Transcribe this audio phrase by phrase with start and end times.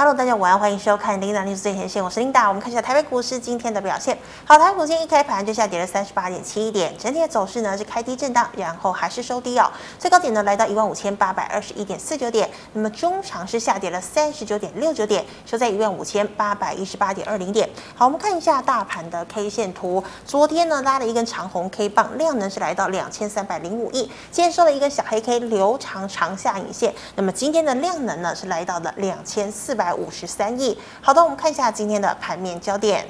[0.00, 2.48] Hello，大家晚安，欢迎收看《琳达 news 最前线》，我是琳达。
[2.48, 4.16] 我们看一下台北股市今天的表现。
[4.46, 9.70] 好，台北股今天一开盘就下跌了三十八点七一点，整体的走势呢是开低震荡，然后还是收低哦。
[9.98, 17.68] 最高点呢来到一万五千八百二十一点四九点，那么中长是下跌了三十九点六九点，收在一万五千八百一十八点二零点。
[17.94, 26.94] 好，我们看一下大盘的 K 线图，昨天呢拉了一根长红 K 棒，量能是来到两千三百零五亿，今天收了一根小黑 K，留长长下影线。
[27.16, 30.78] 那么今天的量能呢是来到了两千四百五十三亿。
[31.00, 33.06] 好的，我们看一下今天的盘面焦点。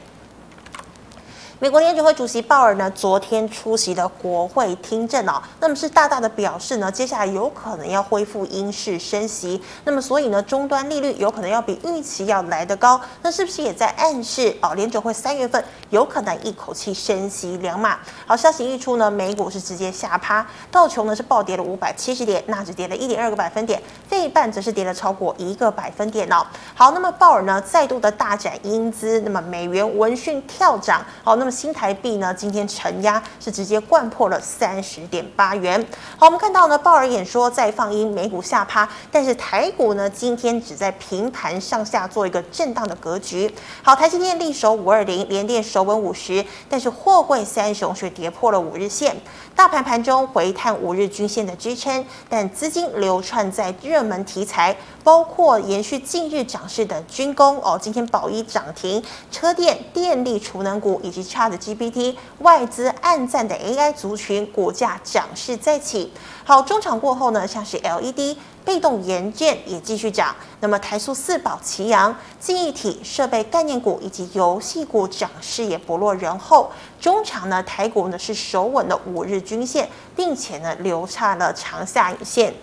[1.62, 17.98] 美国联准会主席鲍尔呢，昨天出席了国会听证哦，那么是大大的表示呢，接下来有可能要恢复英式升息，那么所以呢，终端利率有可能要比预期要来得高，那是不是也在暗示哦，联准会三月份有可能一口气升息两码？
[18.26, 26.42] 好，消息一出呢，美股是直接下趴，道琼呢是暴跌了五百七十点，纳指跌了一点二个百分点，费半则是跌了超过一个百分点哦。
[26.74, 31.49] 好，那么鲍尔呢再度的大展英姿，那么美元闻讯跳涨，好，那么。
[31.50, 35.84] 新台币呢，今天承压是直接掼破了三十点八元。
[36.16, 43.52] 好，我们看到呢，鲍尔演说再放鹰，美股下趴，但是台股呢，今天只在平盘上下做一个震荡的格局。
[43.82, 49.16] 好，台积电力守五二零，联电守稳五十，但是货柜三雄却跌破了五日线。
[49.56, 66.12] 大盘盘中回探五日均线的支撑，但资金流窜在热门题材，包括延续近日涨势的军工哦，今天宝一涨停，车电、电力、储能股以及 ChatGPT 外资暗赞的 AI 族群股价涨势再起。
[66.44, 68.36] 好，中场过后呢，像是 LED。
[68.62, 82.54] 被动元件也继续涨，那么台塑四宝齐扬、记忆体设备概念股以及游戏股涨势也不落人后，中场呢台股呢是守稳了五日均线，并且呢留下了长下影线。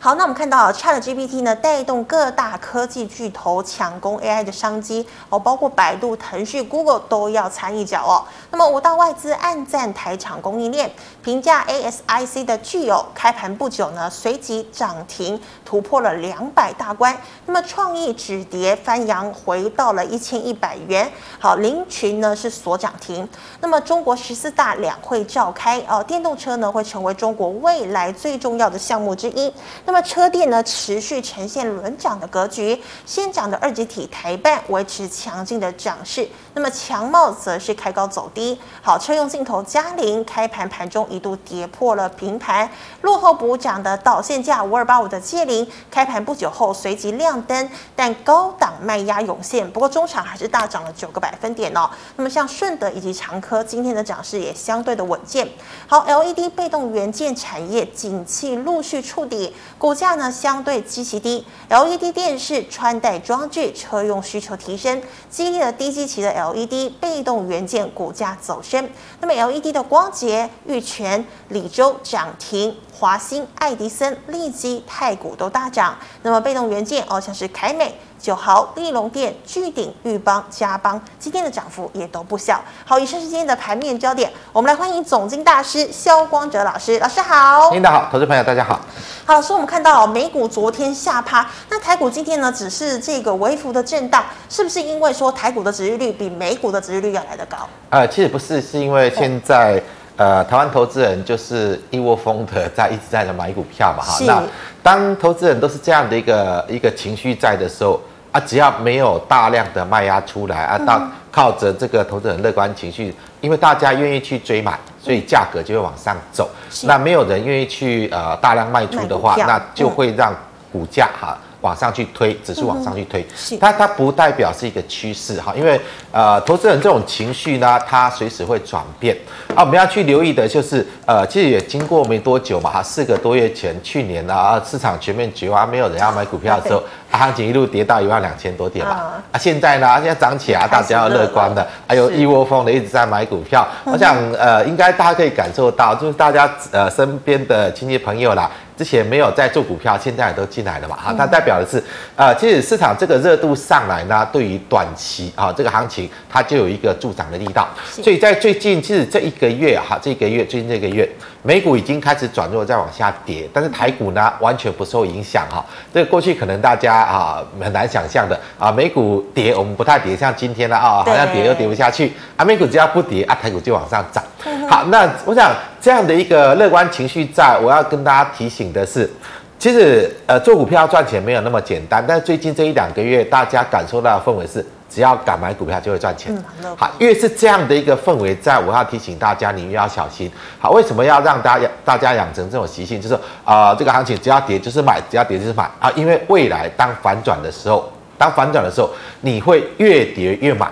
[0.00, 8.22] 好，那我们看到 ChatGPT 呢，带动各大科技巨头抢攻 AI 的商机哦，包括百度、腾讯、Google 都要参一脚哦。
[8.52, 10.88] 那么五大外资暗赞台厂供应链，
[11.28, 17.14] 评价 ASIC 的聚友开盘不久呢，随即涨停突破了两百大关。
[17.44, 21.12] 那么创意止跌翻扬回到了一千一百元。
[21.38, 23.28] 好，林群呢是所涨停。
[23.60, 29.52] 那么中国十四大两会召开哦，电动车呢会成为中国未来最重要的项目之一。
[29.84, 38.58] 那么车电呢持续呈现轮涨的格局，先涨的二极体台半维持强劲的涨势，那么强茂则是开高走低。
[38.80, 42.68] 好，车用镜头佳凌开盘盘中一度跌破了平盘，
[43.02, 51.88] 落后补涨的导线价五二八五的借零开盘不久后随即亮灯，但高档卖压涌现，不过中场还是大涨了九个百分点哦。
[52.16, 55.48] 那么像顺德以及长科今天的涨势也相对的稳健。
[55.86, 59.54] 好，LED 被动元件产业景气陆续触底。
[59.78, 68.88] 股价呢相对极其低，LED 电视、穿戴装置、车用需求提升，激励了低基期的 LED 被动元件股价走升。
[69.20, 75.96] 那么 LED 的光頡、玉泉、里州涨停，华兴、爱迪生、利基、太古都大涨。
[76.22, 77.98] 那么被动元件哦，像是凯美。
[78.20, 82.60] 九豪、立隆电、巨鼎、裕邦、嘉邦，今天的涨幅也都不小。
[82.84, 84.28] 好，以上是今天的盘面焦点。
[84.52, 87.70] 我们来欢迎总经大师萧光哲老师，老师好。
[87.70, 88.80] 领导好，投资朋友大家好。
[89.24, 97.56] 好，老师，我们看到美股昨天下趴，那台股今天呢，只是这个微幅的震荡，是不是因为说台股的值利率比美股的值利率要来得高？
[97.90, 99.80] 呃，其实不是，是因为现在。
[100.18, 104.18] 呃，台湾投资人就是一窝蜂的在一直在的买股票嘛，哈。
[104.26, 104.42] 那
[104.82, 108.00] 当投资人都是这样的一个一个情绪在的时候
[108.32, 116.50] 啊，只要没有大量的卖压出来啊，到靠着这个投资人乐观情绪，因为大家愿意去追买，所以价格就会往上走。
[116.82, 120.34] 那没有人愿意去呃大量卖出的话，那就会让
[120.72, 121.38] 股价哈。
[121.60, 123.20] 往上去推，指数往上去推，
[123.50, 125.80] 嗯、它它不代表是一个趋势哈，因为
[126.12, 129.16] 呃，投资人这种情绪呢，它随时会转变。
[129.54, 129.62] 啊。
[129.62, 138.92] 我们要去留意的就是呃，其实也经过没多久嘛哈，四个多月前，去年呢啊，市场全面绝望，没有人要买股票的时候，啊、行情一路跌到一万两千多点嘛。
[138.92, 143.66] 啊，啊，现在呢，现在涨起来，大家要乐观的，还有一窝蜂的一直在买股票。
[143.84, 148.48] 我想呃，应该大家可以感受到，就是大家呃身边的亲戚朋友啦。
[148.78, 150.96] 之前没有在做股票，现在也都进来了嘛？
[150.96, 151.82] 哈，它代表的是，
[152.14, 157.68] 呃，其实市场这个热度上来呢，对于短期啊这个行情，它就有一个助长的力道。
[157.90, 161.08] 所以在最近，其实这一个月哈，这个月最近这个月，
[161.42, 165.64] 美股已经开始转弱，再往下跌，但是台股呢完全不受影响哈。
[165.94, 174.22] 这个过去可能大家啊很难想象的啊，美股跌我们不太跌，像今天呢啊，好像跌又跌不下去啊，美股只要不跌啊，台股就往上涨。
[174.68, 175.50] 好，那我想
[175.80, 179.10] 这样的一个乐观情绪，在我要跟大家提醒的是，
[179.58, 184.64] 其实呃做股票赚钱没有那么简单，但是最近这一两个月大家感受到的氛围是。
[184.90, 186.34] 只要敢买股票就会赚钱。
[186.62, 190.32] 嗯，好，越是这样的一个氛围，在我要提醒大家，你越要小心。
[190.58, 192.98] 好，为什么要让大家大家养成这种习性？
[192.98, 193.14] 就是
[193.44, 195.92] 啊、呃，这个行情只要跌就是买，只要跌就是买啊。
[195.94, 198.88] 因为未来当反转的时候，当反转的时候，
[199.20, 200.66] 你会越跌越买，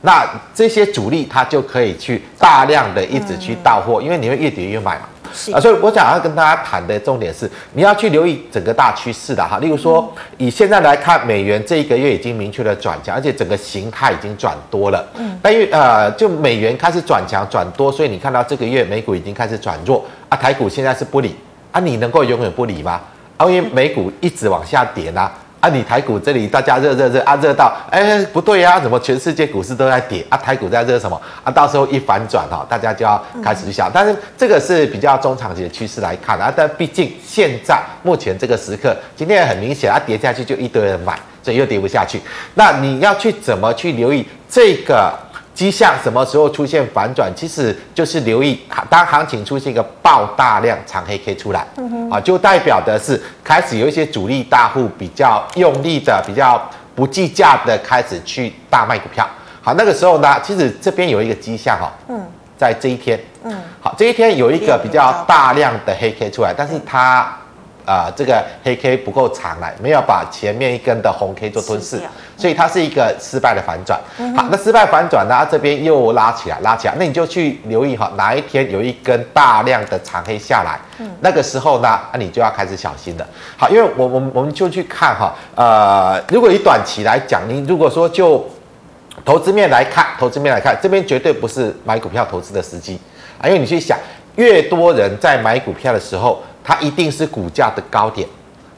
[0.00, 5.02] 那这些主力他就可以去大量的一直去到货，因为你会越跌越买嘛。
[5.52, 9.58] 啊，所以我想要跟大家谈的重点是，你要去留意整个大趋势的哈。
[9.58, 15.06] 例如说，以现在来看，美元这一个月已经明确的转强，而且整个形态已经转多了。
[15.16, 21.36] 嗯，但因为呃，就美元开始转强转多，所以你看到这个月美股已经开始转弱啊，台股现在是不理
[21.72, 23.00] 啊，你能够永远不理吗？
[23.36, 25.20] 啊，因为美股一直往下跌呢。
[25.20, 30.36] 啊，啊你台股这里大家热热热啊，热到哎不对呀，怎么全世界股市都在跌啊？
[30.36, 31.50] 台股在热什么啊？
[31.50, 33.90] 到时候一反转哈，大家就要开始去想。
[33.92, 36.52] 但是这个是比较中长期的趋势来看啊。
[36.54, 42.20] 但毕竟现在目前这个时刻，今天很明显啊，跌下去就一堆人买，所以又跌不下去。
[42.54, 45.12] 那你要去怎么去留意这个？
[45.58, 47.28] 迹象什么时候出现反转？
[47.34, 51.66] 其实就是留意，当行情出现一个爆大量长黑 K 出来，
[52.08, 56.64] 啊，就代表的是开始有一些主力大户比较用力的、比较
[56.94, 59.28] 不计价的开始去大卖股票。
[59.60, 62.24] 好，那个时候呢，其实这边有一个迹象哈，嗯，
[62.56, 67.36] 在这一天，嗯，好，这一天有一个比较大量的黑 K 出来，但是它。
[67.88, 71.98] 啊、呃，这个黑 K 不够长来，没有把前面一根的红 K 做吞噬，
[72.36, 73.98] 所以它是一个失败的反转。
[74.36, 80.78] 好，那失败反转呢，这边又拉起来，拉起来，那你就去留意哈，哪一天有一根大量的长黑下来，
[81.20, 83.26] 那个时候呢，那，你就要开始小心了。
[83.56, 88.46] 好，因为我我们我们就去看哈，呃，如果以短期来讲，你如果说就
[89.24, 93.00] 投资面来看，投资面来看，这边绝对不是买股票投资的时机
[93.40, 93.98] 啊，因为你去想，
[94.36, 96.42] 越多人在买股票的时候。
[96.68, 98.28] 它一定是股价的高点，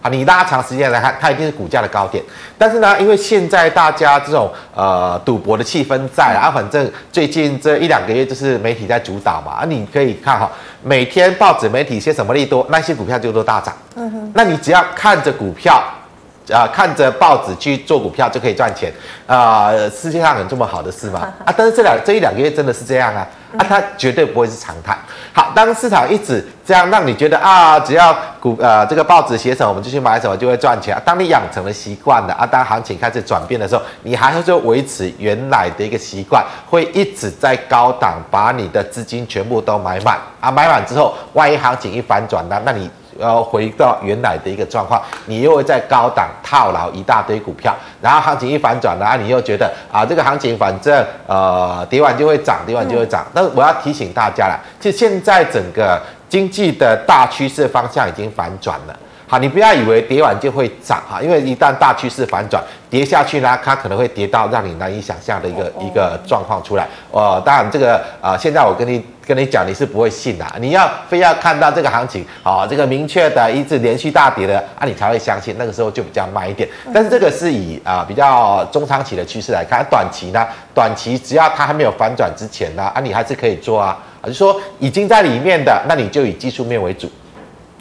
[0.01, 2.23] 啊，你拉长时间来看，它一定是股价的高点。
[2.57, 10.49] 但是呢，因为现在大家这种呃赌博的气氛在啊，反正最近这一两个月就是媒体在主导嘛，啊，你可以看哈，
[10.85, 13.75] 每天报纸媒体些什么利多，那些股票就都大涨。
[13.97, 15.83] 嗯哼，那你只要看着股票。
[16.53, 18.93] 啊，看着报纸去做股票就可以赚钱
[19.25, 19.89] 啊，呃！
[19.89, 21.21] 世界上有这么好的事吗？
[21.47, 23.25] 啊，但是这两这一两个月真的是这样啊！
[23.53, 24.97] 那，它绝对不会是常态。
[25.33, 31.01] 好，当市场一直这样让你觉得啊，只要股呃这个报纸写什么，我们就去买什么，就会赚钱。
[31.05, 42.91] 当你养成了习惯的啊，当行情开始转变的时候，你还是就维持原来的一个习惯，会一直在高档把你的资金全部都买满啊，买满之后，万一行情一反转呢，那你。
[43.21, 53.25] 要回到原来的一个状况，你又会在高档套牢一大堆股票，然后行情一反转呢，你又觉得啊，这个行情反正呃跌完就会涨，跌完就会涨。
[53.35, 58.97] 但是我要提醒大家了，其实现在整个经济的大趋势方向已经反转了。
[59.31, 62.61] 好，你不要以为跌完就会涨哈，因为一旦大趋势反转，
[62.91, 66.85] 跌下去呢，它可能会跌到让你难以想象的一个一个状况出来。
[67.13, 70.45] 呃，当然这个呃，现在我跟你跟你讲，你是不会信的。
[70.59, 75.55] 你要非要看到这个行情啊，这个明确的一直连续大跌的啊，你才会相信。
[75.57, 76.69] 那个时候就比较慢一点。
[76.93, 80.45] 但是这个是以啊比较中长期的趋势来看，短期呢，
[80.75, 83.97] 短期只要它还没有反转之前呢，啊，你还是可以做啊。
[84.23, 87.09] 啊，就说已经在里面的，那你就以技术面为主。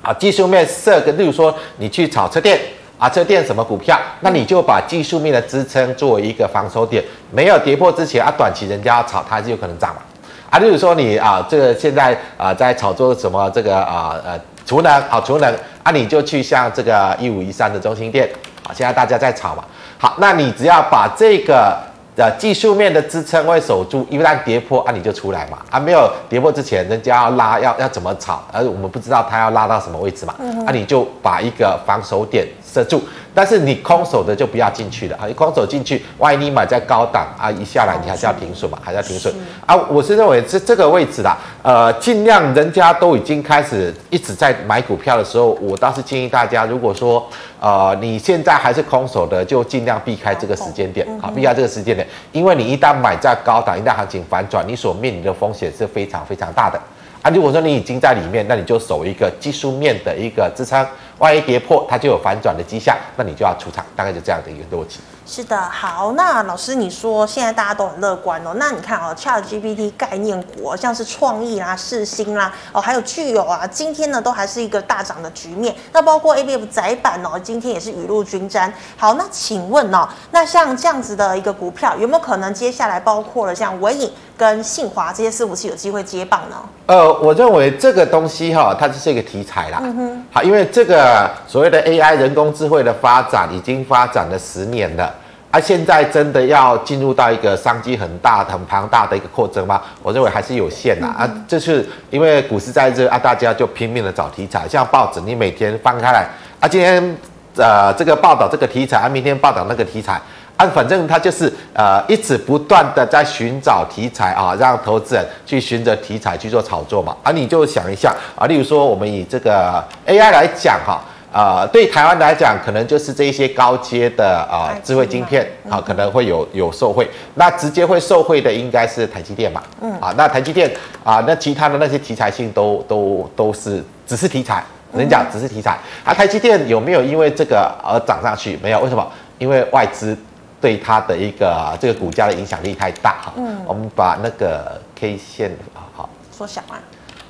[0.01, 2.59] 啊，技术面设个，例如说你去炒车电
[2.97, 10.01] 啊，车电什么股票，那你就把技术面的支撑作为一个防守点，没有跌破之前啊，短期人家要炒，它就有可能涨嘛。
[10.49, 15.53] 啊，例如说你啊，这个现在啊在炒作什么这个啊呃储能，好储能
[15.83, 18.29] 啊，你就去像这个一五一三的中心店
[18.63, 19.63] 啊，现在大家在炒嘛。
[19.97, 21.88] 好，那你只要把这个。
[22.15, 25.59] 呃，技术面的支撑会守住，一旦跌破啊，你就出来嘛。
[25.69, 28.43] 啊，没有跌破之前，人家要拉，要要怎么炒？
[28.51, 30.35] 而我们不知道它要拉到什么位置嘛。
[30.39, 33.01] 嗯、啊，你就把一个防守点设住。
[33.31, 35.25] 但是你空手的就不要进去了啊！
[35.27, 39.33] 你空手进去，万一你买在高档啊，一下来你还是要停损嘛，还是要停损
[39.65, 39.75] 啊！
[39.87, 47.25] 我是认为这这个位置啦，呃，尽量人家都已经开始一直在买股票的时候，我倒是建议大家，如果说
[47.61, 56.81] 呃你现在还是空手的，就尽量避开这个时间点，好，避开这个时间点，因为你一旦买在高档，一旦行情反转，你所面临的风险是非常非常大的
[57.21, 57.29] 啊！
[57.29, 60.85] 如果说你已经在里面，那你就守一个技术面的一个支撑。
[61.19, 64.99] 万一跌破，它就有反转的迹象，那你就要出场，大概就这样的一个逻辑。
[65.25, 75.75] 是的，好，那老师你说现在大家都很乐观哦，那你看哦，ChatGPT 概念股像是创意啦、世芯啦，哦，还有具有啊，今天呢都还是一个大涨的局面。
[75.91, 78.73] 那包括 ABF 载板哦，今天也是雨露均沾。
[78.97, 84.11] 好，那请问哦，那像这样子的一个股票，有没有可能接下来包括了像微影？
[84.39, 86.55] 跟信华这些是不是有机会接棒呢？
[86.85, 89.81] 呃，我认为这个东西哈，它就是一个题材啦。
[89.83, 90.25] 嗯哼。
[90.31, 95.13] 好，因为这个所谓的 AI 人工智慧的发展已经发展了十年了，
[95.51, 99.81] 啊，现在真的要进入到一个商机很大、很庞大的一个扩增吗？
[100.01, 101.29] 我认为还是有限的、嗯、啊。
[101.45, 106.25] 这是因为股市在这啊，大家就拼命的找题材，像报纸，你每天翻开来
[106.61, 107.17] 啊，今天
[107.57, 110.21] 呃这个报道这个题材啊，明天报道那个题材。
[110.59, 117.15] 啊，反正他就是呃，一直不断的在寻找题材啊，让投资人去寻着题材去做炒作嘛。
[117.23, 121.01] 啊，你就想一下啊，例如说我们以这个 AI 来讲哈，
[121.31, 127.09] 啊，对台湾来讲，可能就是这一些高阶的啊智慧晶片啊，可能会有有受惠。
[127.35, 129.63] 那直接会受惠的应该是台积电嘛。
[129.79, 129.89] 嗯。
[130.01, 130.69] 啊，那台积电
[131.05, 134.61] 啊，那其他的那些题材性都都都是只是题材，
[134.91, 135.79] 人讲只是题材。
[136.03, 138.59] 啊，台积电有没有因为这个而涨上去？
[138.61, 139.09] 没有，为什么？
[139.37, 140.17] 因为外资。
[140.61, 145.55] 对它的一个这个股价的影响力太大哈，嗯，我们把那个 K 线
[145.95, 146.75] 好缩小啊，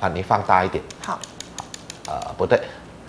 [0.00, 1.18] 啊，你放大一点，好，
[2.06, 2.60] 呃，不对，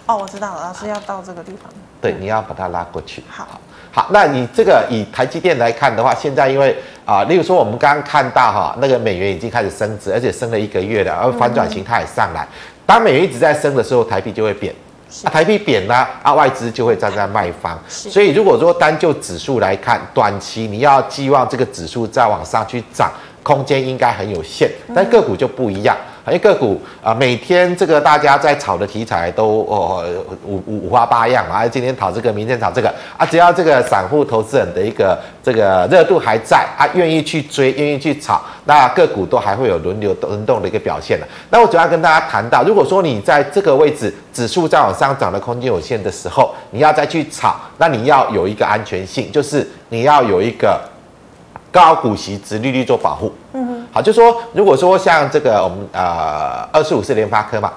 [0.06, 3.60] 哦，我知道了，老师要到这个地方，对，你要把它拉过去，好，
[3.92, 12.48] 好，那你这个以台积电来看的话，现在因为啊，例如说我们刚刚看到哈，那个美元已经开始升值，而且升了一个月了，而反转型它也上来，
[12.86, 14.74] 当美元一直在升的时候，台币就会贬。
[15.24, 23.12] 啊，台币贬呢，啊，外资就会站在卖方，所以如果说单就指数来看，短期你要寄望这个指数再往上去涨，
[23.44, 25.96] 空间应该很有限，但个股就不一样。
[26.28, 30.06] 因为个股啊，每天这个大家在炒的题材都哦
[30.46, 41.28] 五五五花八样啊，今天炒这个，明天炒这个啊，只要这个散户投资人的一个这个热度还在啊，愿意去追，愿意去炒，那个股都还会有轮流轮动的一个表现的。
[41.50, 50.80] 那我主要跟大家谈到，如果说你在这个位置指数在往上涨的空间有限的时候，你要再去炒，那你要有一个安全性，就是你要有一个。
[51.72, 57.72] 高股息、值利率做保护，嗯哼，好，就说如果说像这个我们呃二十五四联发科嘛，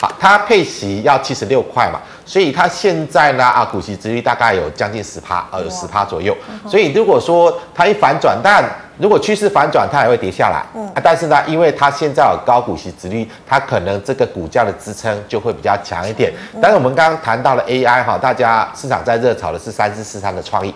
[0.00, 6.36] 好，它配息要七十六块嘛，所以它现在呢啊股息殖利率大概有将近十趴，呃有十趴左右，
[6.68, 8.64] 所以如果说它一反转，但
[8.98, 16.32] 如果趋势反转，它也会跌下来，嗯，但是呢，因为它现在有高股息殖利率，它可能这个股价的支撑就会比较强一点。
[16.60, 20.72] 但是我们刚刚谈到了 AI 哈，大家市场在热炒的是三四四三的创意。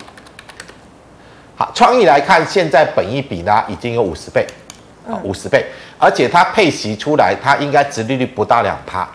[1.59, 4.45] 好，创意来看，现在本一比呢已经有五十倍，
[5.09, 5.65] 啊五十倍，
[5.97, 9.09] 而且它配息出来，它应该殖利率不到两趴，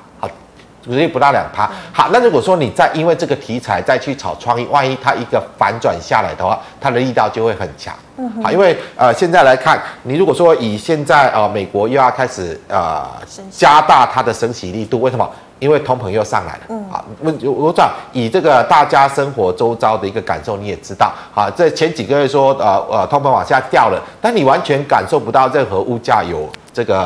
[0.84, 1.70] 好，殖利不到两趴。
[1.92, 7.94] 好，那如果说你再因为这个题材再去炒创意，万一它一个反转下来的话，它的力道就会很强。
[8.16, 13.06] 嗯，好，因为呃现在来看，你如果说以现在呃美国又要开始呃
[13.50, 15.28] 加大它的升息力度，为什么？
[15.58, 26.98] 因为通膨又上来了，嗯，啊，我我讲以这个大家生活周遭的一个感受，你也知道，啊，这前几个月说，呃呃，通膨往下掉了，但你完全感受不到任何物价有这个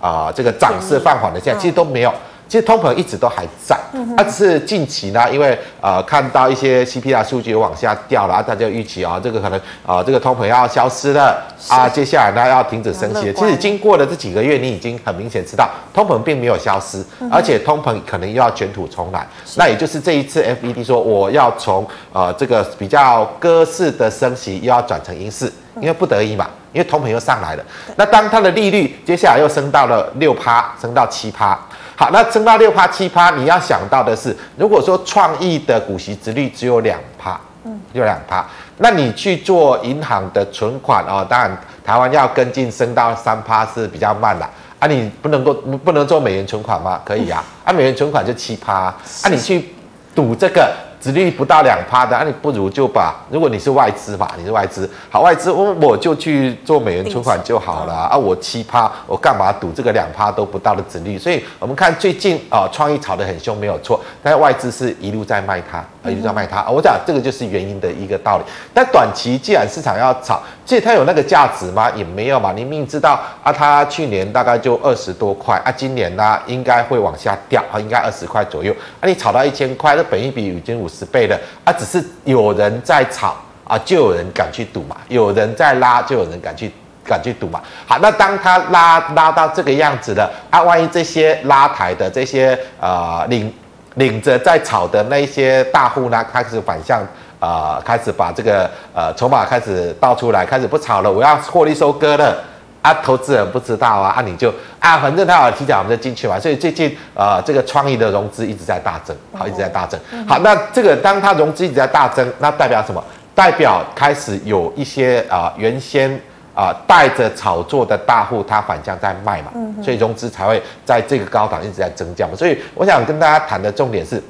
[0.00, 2.12] 啊、呃、这个涨势放缓的现在，其实都没有。
[2.52, 3.74] 其实通膨一直都还在，
[4.14, 13.32] 它只是近期呢，因为呃看到一些 CPI 数据往下掉了，大家预期啊，这个可能啊这个通膨要消失了啊，接下来呢要停止升息了。
[13.32, 19.26] 其实经过了这几个月，你已经很明显知道通膨并没有消失，而且通膨可能又要卷土重来。
[19.56, 27.64] 那也就是这一次 FED 说我要从呃这个比较鸽式的升息，又要转成鹰式，因为不得已嘛，因为通膨又上来了。
[27.96, 31.58] 那当它的利率接下来又升到了六趴，升到七趴。
[32.02, 38.44] 好，那升到六趴七趴，你要想到的是，如果说创意的股息值率只有两趴，嗯，只有两趴，
[38.78, 44.44] 那你去做银行的存款哦，当然台湾要跟进升到三趴是比较慢的
[44.80, 47.00] 啊，你不能够不能做美元存款吗？
[47.04, 48.96] 可以啊， 啊，美元存款就七趴，啊，
[49.30, 49.72] 你去
[50.12, 50.74] 赌这个。
[51.02, 61.18] 殖利率不到两趴的，那、啊、你不如就把，如果你是外资嘛，你是外资，好外资，我我就去做美元存款就好了啊，我七趴，我干嘛赌这个两趴都不到的殖利率？
[61.18, 68.44] 所以我们看最近啊，创意炒得很凶，没有错，但是外资是一路在卖它，啊，一路在卖它，我讲这个就是原因的一个道理。
[68.74, 71.90] 但短期既然市场要炒，其实它有那个价值吗？
[71.94, 86.72] 也没有嘛，你明明知道啊，它去年大概就二十多块啊，今年呢应该会往下掉啊，应该二十块左右啊，你炒到一千块，那本益比已经五十倍了啊，只是有人在炒啊，就有人敢去赌嘛，有人在拉，就有人敢去
[87.04, 87.60] 敢去赌嘛。
[87.86, 93.52] 好，那当他拉拉到这个样子了啊，万一这些拉抬的这些呃领
[93.94, 97.00] 领着在炒的那些大户呢，开始反向
[97.38, 102.36] 啊、呃，开始把这个呃筹码开始倒出来，开始不炒了，我要获利收割了。
[102.82, 106.36] 啊，投资人不知道啊，啊，你就啊，反正他有提早我们就进去嘛。
[106.36, 110.00] 所以最近啊、呃，这个创意的融资一直在大增，好，一直在大增。
[110.26, 113.00] 好，那这个当它融资一直在大增，那代表什么？
[113.36, 116.20] 代表开始有一些啊、呃，原先
[116.54, 122.34] 啊，带着炒作的大户，他反向在卖嘛，所以融资才会在这个高档一直在增加嘛。
[122.36, 124.22] 所以我想跟大家谈的重点是。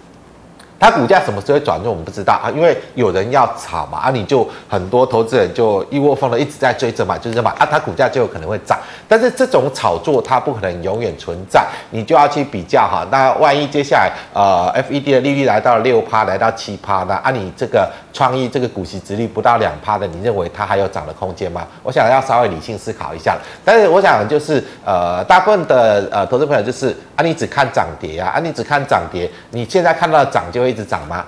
[0.83, 8.77] 它股价什么时候会转弱，我们不知道啊，因为有人要炒嘛，啊，你就很多投资人就一窝蜂的一直在追着买，追着买啊，它股价就有可能会涨。
[9.07, 13.07] 但是这种炒作它不可能永远存在，你就要去比较哈。
[13.13, 17.15] 那万一接下来呃，FED 的利率来到六趴，来到七趴呢？
[17.23, 21.65] 啊，你这个创意这个股息殖利不到两趴的，你认为它还有涨的空间吗？
[21.85, 23.39] 我想要稍微理性思考一下。
[23.65, 30.72] 但是我想就是呃，大部分的呃投资朋友就是啊，你只看涨跌啊，啊，你只看涨跌，你现在看到涨就会。
[30.73, 31.25] 一直涨吗？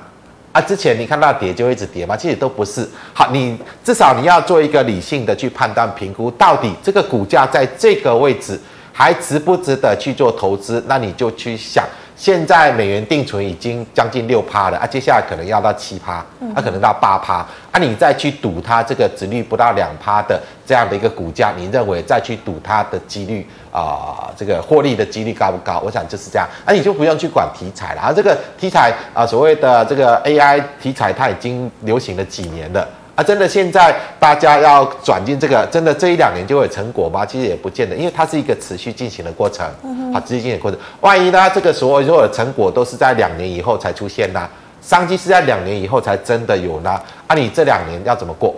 [0.52, 2.16] 啊，之前你看到跌就一直跌吗？
[2.16, 2.88] 其实都不是。
[3.12, 8.58] 好，你至少你要做一个理性的去判断评估，到底这个股价在这个位置
[8.92, 10.82] 还值不值得去做投资？
[10.86, 11.84] 那你就去想。
[12.16, 25.80] 现在美元定存已经将近六趴了啊，接下来可能要到七趴，它可能到八趴啊，你再去赌它这个殖利率不到两趴的这样的一个股价，你认为再去赌它的几率啊，这个获利的几率高不高？
[25.84, 32.88] 我想就是这样，啊，你就不用去管题材了啊，这个题材啊，所谓的这个 AI 题材，它已经流行了几年了。
[33.14, 37.24] 啊，真的现在大家要转进这个，真的这一两年就会有成果吗？
[37.24, 39.64] 其实也不见得，因为它是一个持续进行的过程，
[40.12, 40.80] 好，持续进行的过程。
[41.00, 44.48] 万一呢，这个所有所有的成果都是在两年以后才出现呢？
[44.82, 46.90] 商机是在两年以后才真的有呢？
[47.26, 48.54] 啊，你这两年要怎么过？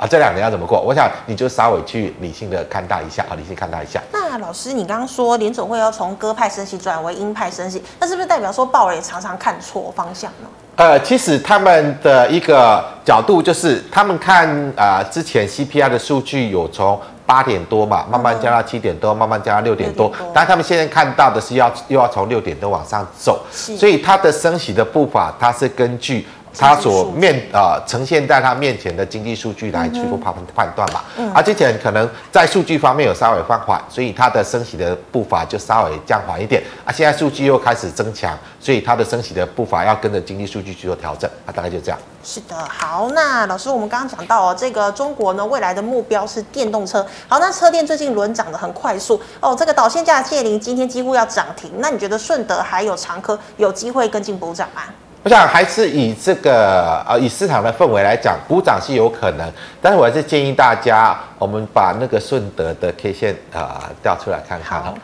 [0.00, 0.80] 啊，这两年要怎么过？
[0.80, 4.00] 我想你就稍微去理性的看待一下，好，理性看待一下。
[4.10, 10.48] 那老师，你刚刚说联准会要从鸽派升息转为鹰派升息，那是不是代表说鲍尔也常常看错方向呢？
[10.76, 26.26] 呃，其实他们的一个角度就是，他们看啊、呃，之前 CPI 的数据有从八点多嘛，慢慢降到七点多，慢慢降到六点多，但他们现在看到的是要又要从六点多往上走，所以它的升息的步伐，它是根据。
[26.58, 36.92] 他所面啊、呃、呈现在他面前的经济数据来去做判判断嘛，嗯、而之前可能在数据方面有稍微放缓，所以它的升息的步伐就稍微降缓一点啊。
[36.92, 41.52] 现在数据又开始增强，所以它的升息的步伐要跟着经济数据去做调整啊。
[41.52, 41.98] 大概就这样。
[42.22, 47.06] 是的，好，那老师，我们刚刚讲到哦，这个中国呢未来的目标是电动车。
[47.28, 54.82] 好，那车电最近轮涨得很快速哦，这个导线架的界零今天几乎要涨停，那你觉得顺德还有长科有机会跟进补涨吗？
[55.22, 59.52] 我想还是以这个呃，以市场的氛围来讲，补涨是有可能，
[59.82, 64.94] 但是我还是建议大家，我们把那个顺德的 K 线啊调出来看看好。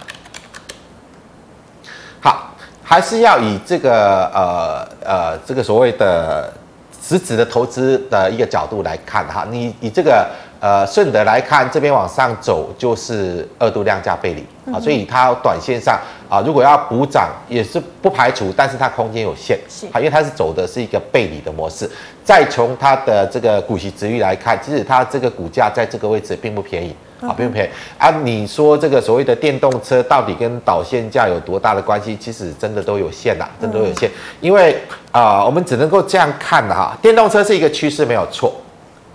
[2.20, 2.50] 好，
[2.82, 6.50] 还是要以这个呃呃这个所谓的
[7.02, 10.26] 实质的投资的一个角度来看哈，你以这个。
[10.66, 15.96] 呃，顺德来看，这边往上走就是二度量价背离啊，所以它短线上
[16.28, 21.88] 啊，如果要补涨也是不排除，但是它空间有限，是啊，因为它是走的是一个背离的模式。
[22.24, 28.10] 再从它的这个股息值率来看，其实它这个股价在这个位置并不便宜啊，并不便宜啊。
[28.24, 32.16] 你说这个所谓的电动车到底跟导线价有多大的关系？
[32.16, 34.76] 其实真的都有限呐，真的都有限，因为
[35.12, 38.52] 啊，我们只能够这样看的哈，电动车是一个趋势没有错。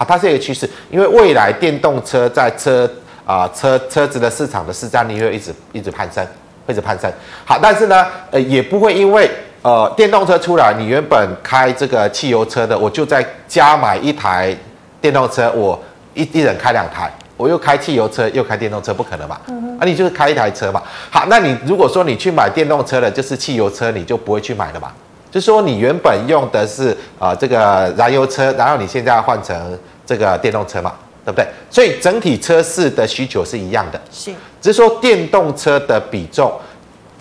[0.02, 2.90] 啊，它是一个趋势，因为未来电动车在车
[3.24, 6.26] 啊、呃、车车子的市场的市占率会一直一直攀升，
[6.66, 7.12] 会一直攀升。
[7.46, 9.30] 好，但是呢，呃，也不会因为
[9.62, 14.58] 呃电动车出来，你原本开这个汽油车的，我就在加买一台
[15.00, 15.80] 电动车，我
[16.16, 19.40] 一一人开两台，我又开汽油车又开电动车，不可能嘛？
[19.50, 19.78] 嗯哼。
[19.78, 20.82] 啊，你就是开一台车嘛。
[21.12, 24.92] 好，那你如果说你去买电动车的，就是汽油车，你就不会去买了嘛？
[25.30, 29.80] 就是说你原本用的是啊、呃、这个燃油车，然后你现在要换成。
[30.12, 30.92] 这个电动车嘛，
[31.24, 31.48] 对不对？
[31.70, 36.52] 所以整体车市的需求是一样的，是，只是说电动车的比重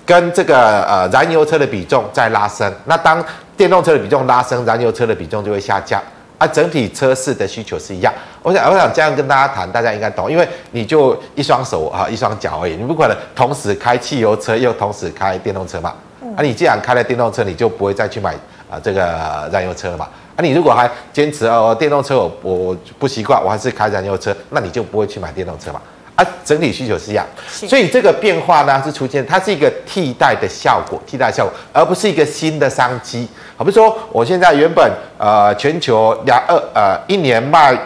[0.05, 2.73] 跟这个呃燃油车的比重在拉升。
[2.87, 3.25] 那当
[3.57, 6.03] 电动车的比重拉升，燃油车的比重就会下降。
[6.39, 8.13] 啊，整体车市的需求是一样。
[8.43, 15.95] 我想，我想这样跟大家谈，大家应该懂，因为你就一双手啊，一双脚而已，你不可能同时开汽油车又同时开电动车嘛。
[16.23, 18.35] 嗯、啊，你既然开了电动车，你就不会再去买
[18.71, 20.09] 啊这个燃油车了嘛。
[20.41, 25.81] 你如果还坚持哦，电动车我我不习惯，我还是开燃油车，那你就不会去买电动车嘛？
[26.17, 33.27] 啊，整体需求是一样，所以这个变化呢是出现，它是一个替代的效果，替代效果，而不是一个新的商机。
[33.57, 37.79] 好比说，我现在原本呃全球两二呃一年卖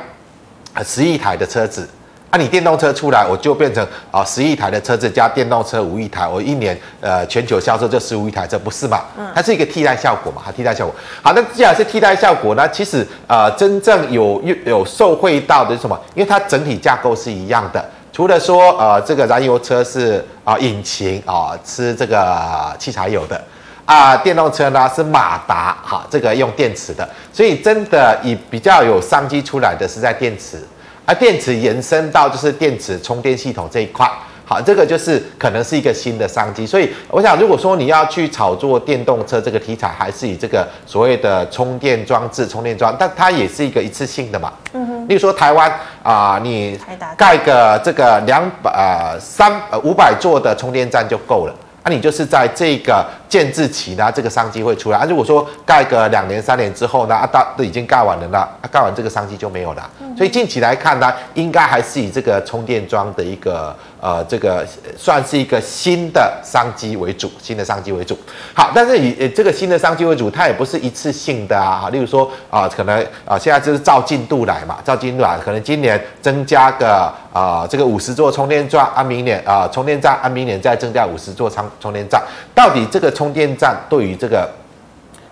[0.84, 1.88] 十亿台的车子。
[2.34, 9.02] 那、啊、你电动车出来，我就变成啊十亿台的车子加电动车五亿台，我一年呃全球销售就十五亿台，这不是嘛？
[9.16, 10.92] 嗯，它是一个替代效果嘛，它替代效果。
[11.22, 15.96] 好，那既然是替代效果呢，其实呃真正有有有受惠到的是什么？
[16.16, 23.40] 因为它整体架构是一样的，除了说呃这个燃油车是啊、呃、引擎啊、呃、吃这个汽柴油的
[23.84, 30.60] 啊、呃，电动车呢是马达哈这个用电池的，所以真的以比较有商机出来的是在电池。
[31.04, 34.10] 而电池延伸到就是电池充电系统这一块。
[34.46, 44.52] 好，这个就是可能是一个新的商机，所以我想，如果说你要去炒作电动车这个题材，还是以这个所谓的充电装置、充电桩，但它也是一个一次性的嘛。
[44.74, 45.08] 嗯哼。
[45.08, 45.70] 例如说台湾
[46.02, 46.78] 啊、呃，你
[47.16, 51.54] 盖个这个两百呃三呃五百座的充电站就够了。
[51.84, 54.98] 那、啊、你就是在这个建制期呢，这个商机会出来。
[54.98, 59.90] 啊，如果说盖个两年三年之后呢，啊，大都已经盖完了呢，啊，盖完这个商机就没有了。
[60.16, 64.66] 所以近期来看呢，应该还是以这个充电桩的一个呃，这个
[64.98, 68.14] 算是一个新的商机为主，新的商机为主。
[68.52, 71.88] 好，但是以这个新的商机为主，它也不是一次性的啊。
[71.90, 77.10] 例如说啊，可能啊，现在就是照进度来嘛，照进度来，可能今年增加个。
[77.34, 82.22] 啊，这个五十座充电桩，按明年啊，充电站按明年再增加五十座充充电站，
[82.54, 84.48] 到底这个充电站对于这个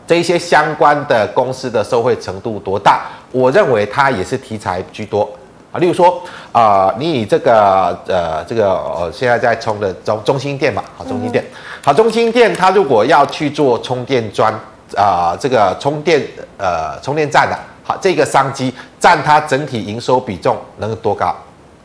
[0.05, 3.03] 这一些相关的公司的受惠程度多大？
[3.31, 5.31] 我认为它也是题材居多
[5.73, 5.81] 啊。
[5.81, 11.45] 例如说啊，你以这个呃这个呃现在在充的中中心店嘛，好，中心店，
[11.83, 14.53] 好，中心店它如果要去做充电桩
[14.97, 16.23] 啊，这个充电
[16.59, 21.35] 呃充电站的，好，这个商机占它整体营收比重能多高？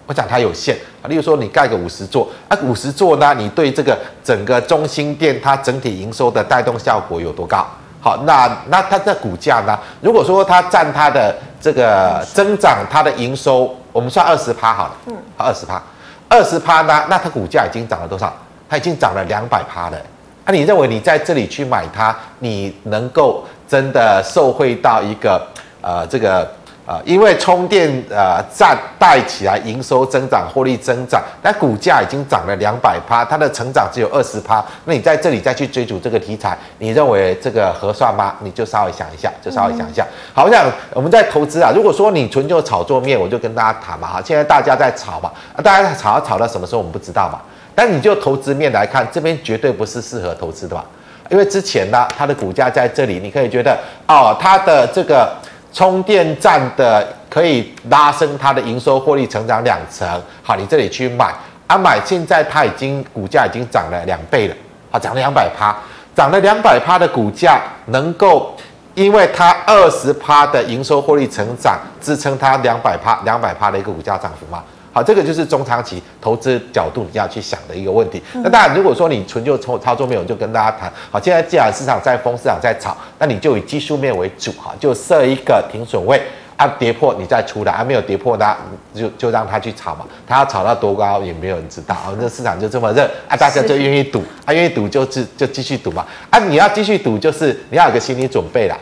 [0.06, 7.66] 我讲它有限啊，例如说你盖个五十座啊，五十座呢，你对这个整个中心店它整体营收的带动效果有多高？
[8.00, 9.78] 好，那那它的股价呢？
[10.00, 15.82] 如果说它占它的这个增长，它的营收，我们算二十趴好了，嗯，二十趴，
[16.30, 18.34] 二十趴呢，那它股价已经涨了多少？
[18.70, 19.98] 它已经涨了两百趴了。
[20.46, 25.42] 那你认为你在这里去买它，你能够真的受惠到一个
[25.82, 26.50] 呃这个？
[26.88, 34.64] 啊，因为充电呃站带起来营收增长、获利增长，但股价已经涨了两百趴，它的成长只有二十趴。
[34.86, 38.36] 那你在这里再去追逐这个题材，你认为这个合算吗？
[38.40, 40.08] 你就稍微想一下，就稍微想一下。
[40.34, 44.22] 好，我想我们在投资啊，如果说你纯就炒作面，我就跟大家谈嘛哈。
[44.24, 47.42] 现在大家在炒嘛，啊，大家炒炒到什么时候我们不知道嘛。
[47.76, 50.86] 但你就投资面来看，这边绝对不是适合投资的吧，
[51.30, 55.30] 因为之前呢，它的股价在这里，你可以觉得哦，它的这个。
[55.74, 60.08] 充电站的可以拉升它的营收获利成长两成，
[60.42, 61.34] 好，你这里去买
[61.68, 64.56] 啊买，现在它已经股价已经涨了两倍了，
[64.92, 65.76] 啊，涨了两百趴，
[66.16, 68.56] 涨了两百趴的股价能够，
[68.96, 74.64] 因为它二十趴的营收获利成长支撑它两百趴两百趴的一个股价涨幅吗？
[74.98, 78.20] 好，这个就是中长期投资角度你要去想的一个问题。
[78.34, 80.92] 那当然，如果说你纯就操操作面，我就跟大家谈。
[81.12, 86.20] 好，现在既然市场在疯，市场在炒，那你就以技术面为主，哈，就设一个停损位，
[86.56, 88.58] 啊，跌破你再出来，啊，没有跌破它，
[88.92, 90.04] 就就让它去炒嘛。
[90.26, 96.04] 它要炒到多高也没有人知道，啊，这市场就这么热，啊，大家就愿意赌，啊，愿意赌就是就继续赌嘛。
[96.32, 98.76] 啊，你要继续赌，就是你要有个心理准备啦。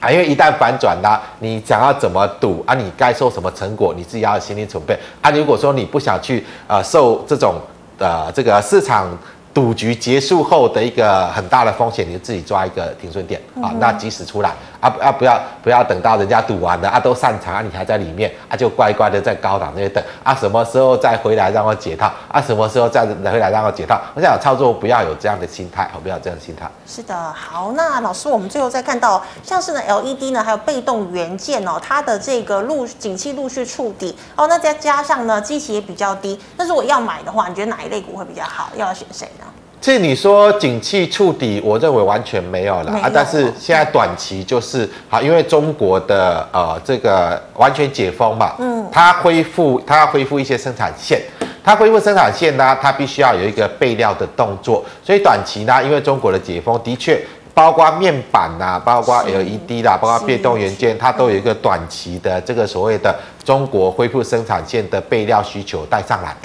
[0.00, 2.74] 啊，因为一旦反转啦，你想要怎么赌啊？
[2.74, 3.94] 你该受什么成果？
[3.96, 5.30] 你自己要有心理准备啊。
[5.30, 7.54] 如果说你不想去呃受这种
[7.98, 9.06] 呃这个市场。
[9.52, 13.74] 赌局结束后的一个很大的风险，你就自己抓一个停损点啊。
[13.80, 22.40] 那即使出来啊，啊不要不要等到人家赌完了啊都散场啊，你还在里面啊，就乖乖的在高档那边等啊，什么时候再回来让我解套啊？
[22.40, 24.00] 什么时候再回来让我解套？
[24.14, 26.70] 我想操作不要有这样的心态，不要有这样的心态。
[26.86, 38.70] 是的，好，那老师，我们最后再看到像是呢 LED 呢，还有被动元件哦，它的这个陆景气陆续触底哦，那再加上呢基期也比较低，那如果要买的话，你觉得哪一类股会比较好？
[38.76, 39.44] 要选谁呢？
[39.80, 43.10] 其实你说景气触底，我认为完全没有了啊。
[43.12, 51.22] 但是现在短期就是好，因为中国的呃这个完全解封嘛，嗯，它恢复它要恢复一些生产线，
[51.64, 54.84] 它恢复生产线呢，它必须要有一个备料的动作。
[55.02, 57.18] 所以短期呢，因为中国的解封的确
[57.54, 66.36] 包括面板呐，包括 LED 啦，包括被动元件，它都有一个短期的这个所谓的中国恢复生产线的备料需求带上来。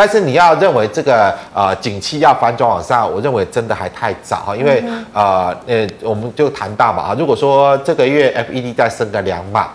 [0.00, 4.82] 但是你要认为这个呃景气要反转往上，我认为真的还太早哈，因为
[5.12, 9.68] 呃呃我们就谈到嘛啊，如果说这个月 FED 再升个两码，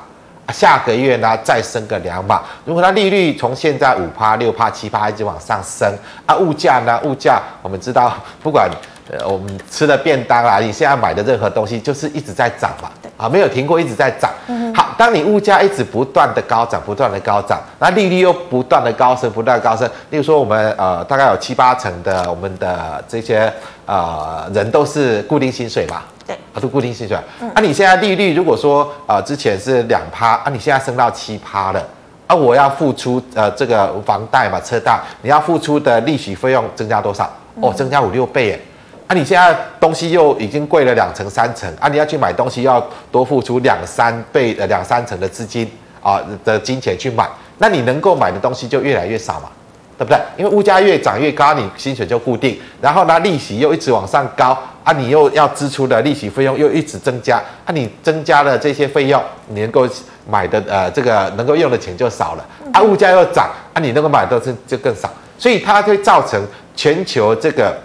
[0.52, 5.88] 下个月呢再升个两码，如果它利率从现在五趴六趴七趴一直往上升
[6.26, 8.12] 啊，物价呢物价我们知道
[8.42, 8.68] 不管。
[9.12, 14.32] 呃，我们吃的便当啊，你现在买的任何东西就是一直在涨嘛，啊，没有停过，一直在涨。
[14.74, 19.88] 好，当你物价一直不断的高涨，不断的高涨，那利率又不断的高升，不断的高升。
[20.10, 23.52] 例如说，我们呃大概有七八成的我们的这些
[23.86, 27.16] 呃人都是固定薪水嘛，对，啊都固定薪水。
[27.42, 31.88] 嗯、啊，你现在利率如果说呃之前是两趴，啊你现在升到七趴了，
[32.26, 37.32] 啊我要付出呃这个房贷嘛，车贷，你要付出的利息费用增加多少？
[37.62, 38.62] 哦，增加五六倍耶。
[39.08, 45.70] 啊，你现在东西又已经贵了两成三成啊，你要去买东西要多付出两三倍呃两三成的资金
[46.02, 49.50] 啊的金钱去买，那你能够买的东西就越来越少嘛，
[49.96, 50.20] 对不对？
[50.38, 59.88] 因为物价越涨越高，你薪水就固定，然后呢利息又一直往上高啊，你又要支出的利息费用又一直增加，啊，你增加了这些费用，你能够
[60.28, 66.44] 买的呃这个能够用的钱就少了，啊，物价又涨，啊，你能够买的东西就更少，所以它会造成
[66.76, 67.78] 全球这个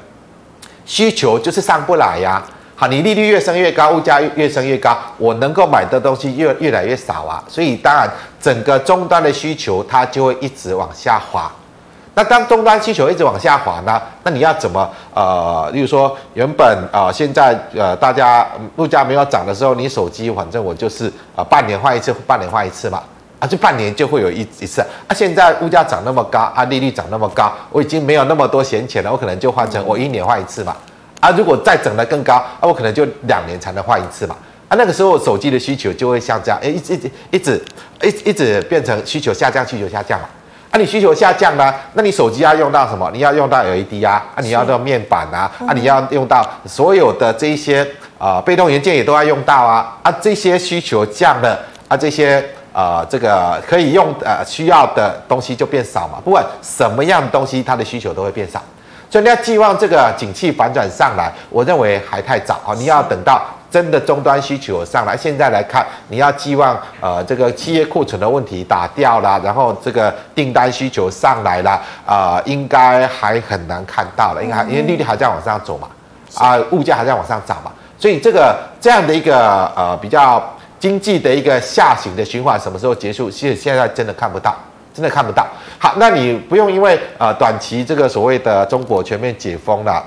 [0.91, 2.43] 需求就是上不来呀。
[2.75, 11.49] 好，你利率越升越高，物价越升越高，我能够买的东西越越来越少啊，所以当然整个终端的需求它就会一直往下滑。
[12.15, 18.45] 那当终端需求一直往下滑呢，那你要怎么呃，例如说原本啊、现在呃大家
[18.77, 23.01] 物价没有涨的时候，你手机反正我就是啊、呃、半年换一次，半年换一次嘛，
[23.41, 24.81] 啊就半年就会有一一次。
[24.81, 30.77] 啊现在物价涨那么高，啊利率涨那么高，我已经没有那么多闲钱了，我可能就换成我一年换一次嘛。
[31.19, 34.37] 啊，如果再整得更高，啊，我可能就两年才能换一次嘛。
[34.69, 37.65] 啊，那个时候手机的需求就会像这样，哎，一直一直一直
[38.03, 40.27] 一一直变成需求下降，需求下降嘛。
[40.71, 43.11] 啊，你需求下降呢，那你手机要用到什么？
[43.13, 47.83] 你要用到 LED 啊，啊，你要用面板啊，啊，你要用到所有的这一些
[48.17, 49.99] 啊、呃，被动元件也都要用到啊。
[50.05, 56.19] 啊，这些需求降了，啊，这些啊、呃，这个可以用呃需要的东西就变少嘛。
[56.25, 58.61] 不管什么样的东西，它的需求都会变少。
[59.11, 62.73] 所以你要寄望这个景气反转上来，我认为还太早啊！
[62.77, 65.17] 你要等到真的终端需求上来。
[65.17, 71.73] 现在来看，你要寄望呃这个企业库存的问题打掉了，然后这个订单需求上来了
[72.07, 74.45] 啊、呃，应该还很难看到了。
[74.45, 75.89] 应该因为利率还在往上走嘛，
[76.37, 80.41] 啊，物价还在往上涨嘛，所以这个这样的一个呃比较
[80.81, 83.31] 经济的一个下行的循环什么时候结束？
[83.31, 84.57] 其实现在真的看不到。
[84.93, 85.47] 真的看不到。
[85.79, 90.05] 好，那你不用因为呃短期这个所谓的中国全面解封了，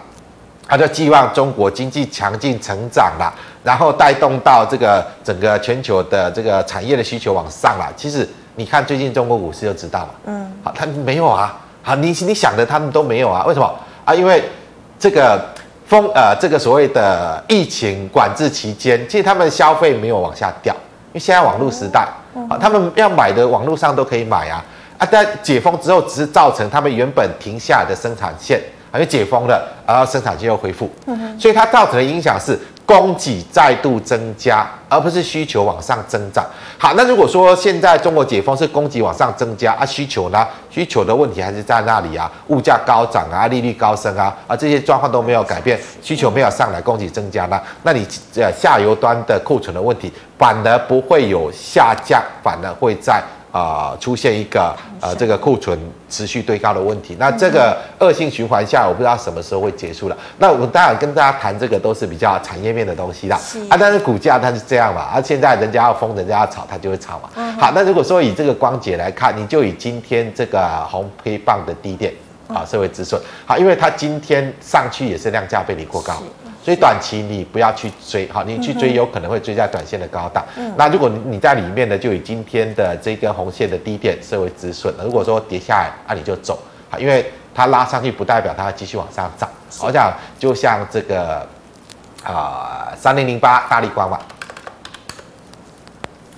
[0.68, 3.34] 他就寄望中国经济强劲成长了，
[3.64, 7.90] 然后带动到这个整个全球的这个产业的需求往上了。
[7.96, 10.10] 其实你看最近中国股市就知道了。
[10.26, 11.58] 嗯，好，他没有啊。
[11.82, 13.46] 好，你你想的他们都没有啊？
[13.46, 14.14] 为什么啊？
[14.14, 14.44] 因为
[15.00, 15.42] 这个
[15.86, 22.08] 封呃这个所谓的疫情管制期间，其实他们消费没有往下掉，因为现在网络时代，
[22.50, 24.64] 啊，他们要买的网络上都可以买啊。
[25.00, 28.62] 啊，但解封之后，只是造成他们原本停下来的生产线，
[28.94, 30.88] 因为解封了，然后生产线又恢复，
[31.40, 36.46] 所以它造成的影响是供给再度增加，而不是需求往上增长。
[36.78, 40.46] 好，那如果说现在中国解封是供给往上增加啊，需求呢？
[40.70, 47.62] 需求的问题还是在那里啊，物价高涨啊，利率高升啊，啊这些状况都没有改变，需求没有上来，供给增加呢？
[47.84, 53.24] 那你呃下游端的库存的问题反而不会有下降，反而会在。
[53.54, 57.16] 啊、呃，出现一个呃，这个库存持续堆高的问题。
[57.20, 60.18] 那这个恶性循环下，我不知道什么时候会结束了。
[60.40, 63.40] 那我当然跟大家谈这个都是比较产业面的东西啦。
[63.70, 65.02] 啊，但是股价它是这样嘛。
[65.02, 67.30] 啊，现在人家要疯，人家要炒，它就会炒嘛。
[67.62, 72.12] 好，那如果说以这个光頡来看，你就以今天这个红黑棒的低点
[72.48, 73.22] 啊，社会止损。
[73.46, 76.16] 好，因为它今天上去也是量价背离过高。
[76.64, 80.42] 所以短期你不要去追，好，你去追有可能会追在短线的高档。
[80.56, 84.94] 嗯、那如果你在里面呢，就以今天的这根红线的低点设为止损。
[85.04, 86.58] 如果说跌下来，那、啊、你就走，
[86.90, 89.50] 好，因为它拉上去不代表它继续往上涨。
[89.82, 91.46] 我想就像这个
[92.24, 94.18] 啊，三零零八大立光嘛，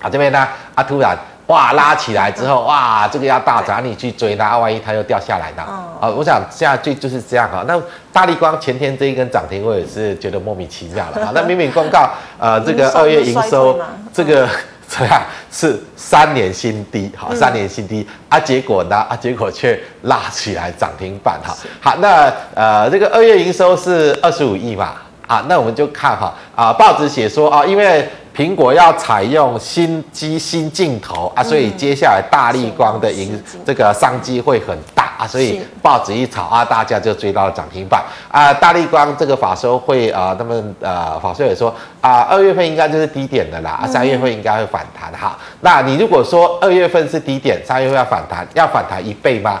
[0.00, 1.16] 好，这边呢，啊突然。
[1.46, 5.62] 哇，拉起来之后，哇，这个要大涨，你去追它，万一它又掉下来呢？
[6.00, 7.64] 啊，我想现在就就是这样哈。
[7.68, 7.80] 那
[8.12, 11.30] 大立光前天这一根涨停，我也是觉得莫名其妙了啊。
[11.36, 13.78] 那明明公告，呃，这个二月营收，
[14.12, 14.48] 这个
[14.88, 21.56] 怎样是三年新低，好，三年新低啊，结果呢，啊，结果却拉起来涨停板哈。
[21.80, 24.94] 好，那呃，这个二月营收是二十五亿嘛？
[25.28, 28.08] 啊，那我们就看哈，啊，报纸写说啊，因为。
[28.36, 38.52] 苹果要采用新机新镜头啊，所以接下来大立光的营这个商机会很大啊，所以报纸一炒啊，大家就追到了涨停板啊。
[38.52, 45.38] 大立光这个法说会啊，他们呃法说也说啊，二月份应该就是低点的啦，三月份应该会反弹哈。
[45.62, 49.58] 那你如果说二月份是低点，三月份要反弹，要反弹一倍吗？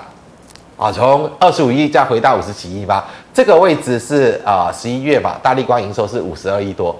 [0.76, 3.06] 啊，从二十五亿再回到五十几亿吧。
[3.36, 6.98] 这个位置是啊，十一月吧，大力光营收是五十二亿多，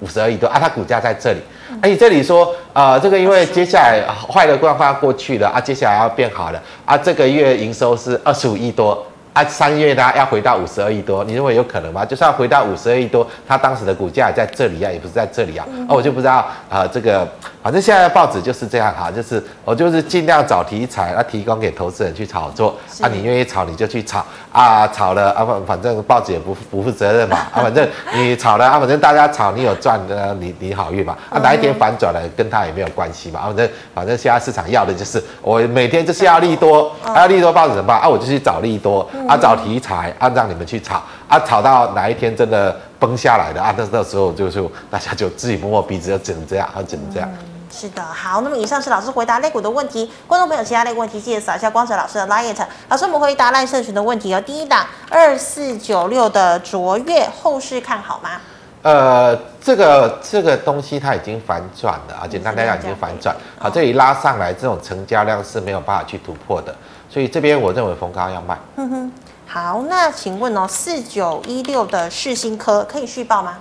[0.00, 1.38] 五十二亿多啊，它股价在这里，
[1.80, 9.00] 而且这里说啊，这个因为接下来坏的状况要过去了啊，接下来要变好了啊，这个月营收是二十五亿多
[9.32, 12.04] 啊，三月呢要回到五十二亿多，你认为有可能吗？
[12.04, 17.24] 就算回到五十二亿多，它当时的股价也在这里啊，也不是在这里啊，啊，我就不知道啊，这个
[17.66, 38.08] 反正现在的报纸就是这样哈，就是我就是尽量找题材，那提供给投资人去炒作啊，你愿意炒你就去炒啊，炒了啊反反正报纸也不不负责任嘛啊，反正你炒了啊，反正大家炒你有赚的，你你好运嘛啊，哪一天反转了跟他也没有关系嘛啊，反正反正现在市场要的就是我每天就是要利多，还要利多报纸怎么办啊？
[38.08, 47.28] 我就去找利多啊，找题材啊，让你们去炒啊，炒到哪一天真的崩下来的啊，那那时候就是大家就自己摸摸鼻子，要只能这样，啊，只能这样。
[47.76, 52.56] 是的，好，那么以上是老师回答类股的问题，观众朋友其他类问题记得扫一下光泽老师的 LINE。
[52.88, 54.40] 老师，我们回答赖社群的问题哦。
[54.40, 58.40] 第一档二四九六的卓越后市看好吗？
[58.80, 66.74] 呃，这个这个东西它已经反转了啊，简单来讲已经反转，好，这里拉上来这种成交量是没有办法去突破的，
[67.10, 68.58] 所以这边我认为逢高要卖。
[68.76, 69.12] 哼哼，
[69.46, 73.58] 好，那请问哦，四九一六的世新科可以续报吗？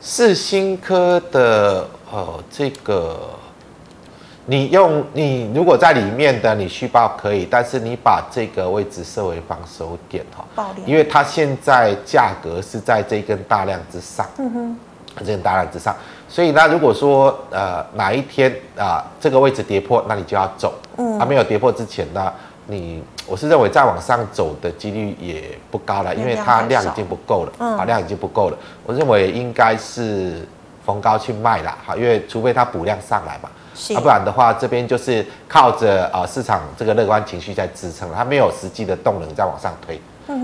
[0.00, 3.18] 世新科的呃这个。
[4.46, 14.76] 你用你如果在里面的你续报可以，但是你把这个位置设为防守点哈，因为它现在价格是在这根大量之上，嗯哼，
[15.20, 15.94] 这根大量之上，
[16.28, 22.32] 所以那如果说呃哪一天啊、呃、这个位置跌破，那你就要走，嗯，还没有跌破之前呢，
[22.66, 30.44] 你我是认为再往上走的几率也不高了，因为它量已经不够了，嗯，量已经不够了，我认为应该是
[30.84, 33.48] 逢高去卖了，哈，因为除非它补量上来嘛。
[33.94, 39.98] 啊，不然的话，这边就是靠着啊市场这个乐观情绪在支撑，它没有实际的动能在往上推，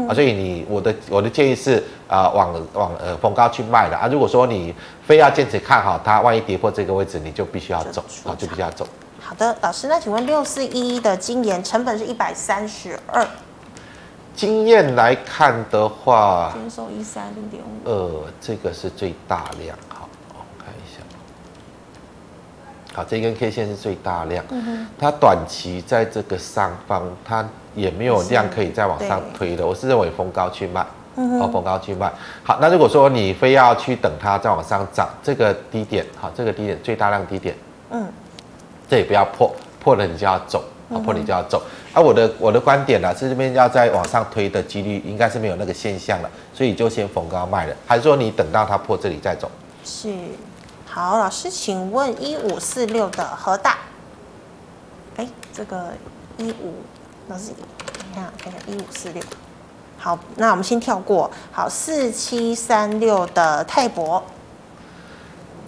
[0.09, 4.75] 啊，所以你我的我的建议是啊往往呃逢高去卖的啊，如果说你
[5.07, 8.89] 非要坚持看好它，万一跌破这个位置，你就必须要走啊，就必须要走。
[9.21, 13.25] 好的，老师，那请问六四一一的晶研成本是一百三十二，
[14.35, 19.77] 经验来看的话，均收一三零点五，呃，这个是最大量。
[22.95, 24.45] 好，这根 K 线是最大量，
[24.99, 29.65] 它短期在这个上方，它也没有量可以再往上推的。
[29.65, 30.81] 我是认为逢高去卖，
[31.15, 32.11] 哦，逢高去卖。
[32.43, 37.55] 好，那如果说你非要去等它再往上涨，这个低点，好，这个低点最大量低点，
[37.91, 38.05] 嗯，
[38.89, 41.63] 这也不要破，破了你就要走，啊破了你就要走。
[41.93, 49.49] 啊我的我的观点呢，是这边要再往上推的几率应该是没有那个现象了，所以就先逢高卖了，还是说你等到它破这里再走？
[49.85, 50.09] 是。
[50.91, 53.77] 好，老师，请问一五四六的和大，
[55.17, 55.93] 哎，这个
[56.39, 56.75] 一五，
[57.29, 57.53] 老师，
[58.09, 59.23] 你看，看看一五四六。
[59.99, 61.31] 好，那我们先跳过。
[61.53, 64.21] 好，四七三六的泰博，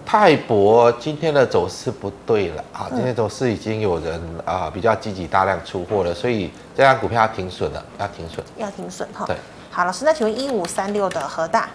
[0.05, 2.87] 泰博今天的走势不对了啊！
[2.89, 9.25] 今天走势已经有人啊比较积极大量出货了，所以这张股票要停损了，要停损，要停损哈。
[9.27, 9.37] 对，
[9.69, 11.69] 好，老师，那请问一五三六的和大，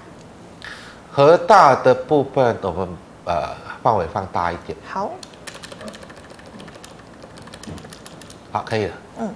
[1.13, 2.89] 和大的部分我们。
[3.27, 3.49] 呃，
[3.83, 4.79] 范围放大一点。
[4.89, 5.11] 好，
[8.53, 8.93] 好，可以了。
[9.19, 9.35] 嗯，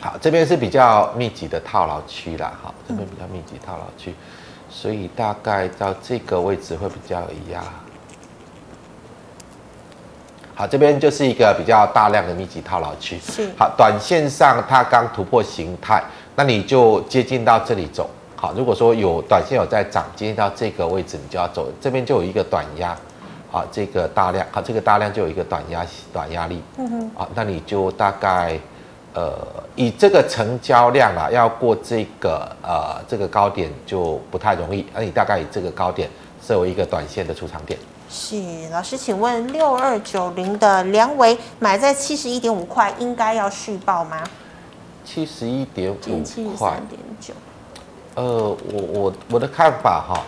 [0.00, 2.52] 好，这边是比较密集的套牢区啦。
[2.62, 4.14] 好，这边比较密集套牢区，
[4.70, 7.62] 所以大概到这个位置会比较有压。
[10.54, 13.18] 好，这边就是一个比较大量的密集套牢区。
[13.20, 13.50] 是。
[13.58, 16.02] 好，短线上它刚突破形态，
[16.34, 18.08] 那你就接近到这里走。
[18.44, 22.94] 好，如果说有短线有在涨，接近到这个位置，你就要走，这边就有一个短压，
[23.50, 28.60] 好，这个大量，好，这个大量就有一个短压短压力，嗯哼，啊，那你就大概，
[29.14, 29.32] 呃，
[29.76, 36.10] 以这个成交量啊，要过这个呃这个高点就不太容易，那你大概以这个高点
[36.46, 37.78] 设为一个短线的出场点。
[38.10, 44.22] 是，老师，请问六二九零的梁维买在七十一点五块，应该要续报吗？
[45.02, 47.32] 七十一点五块，七十三点九。
[48.14, 48.22] 呃，
[48.72, 50.22] 我我我的看法哈，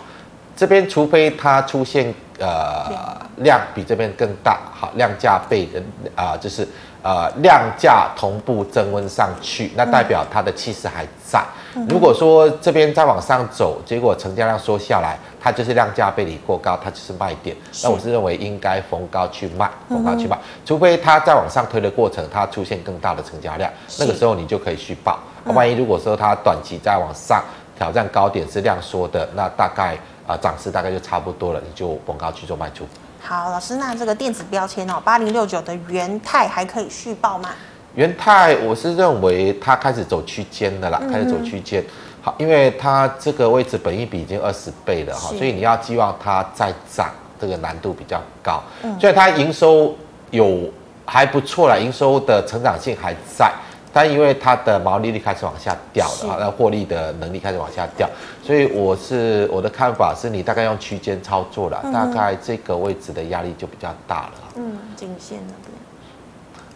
[0.55, 5.79] 这边除非它出现呃量比这边更大，好，量价倍的
[6.15, 6.67] 啊、呃，就是
[7.01, 11.41] 呃量价同步增温上去，那代表它的气势还在。
[11.87, 17.55] 如果说这边再往上走，结果成交量缩下来，它就是量价背离过高，它就是卖点。
[17.83, 25.19] 那我是认为应该逢高去卖，逢高去卖，除非它再往上推的过程，它出现更大的成交量，那个时候你就可以续报。
[25.53, 27.41] 万一如果说它短期再往上，
[27.77, 32.87] 挑战高点是量缩的，那大概啊涨势大概就差不多了，你就逢高去做卖出。
[33.21, 37.49] 好，老师，那这个电子标签哦，八零六九的元泰还可以续报吗？
[37.95, 41.83] 元泰，我是认为它开始走区间的啦，开始走区间。
[42.21, 47.09] 好，因为它这个位置本益比已经二十倍了哈，所以你要寄望它再涨，
[47.39, 48.61] 这个难度比较高。
[48.83, 49.95] 嗯，所以它营收
[50.31, 50.71] 有
[51.05, 53.51] 还不错啦，营收的成长性还在。
[53.97, 58.07] 但因为它的毛利率开始往下掉了啊，那获利的能力开始往下掉，
[58.43, 64.33] 所以我是我的看法是你大概用区间操作了，嗯、大概这个位置的压力就比较大了。
[64.53, 65.75] 嗯，颈线那边。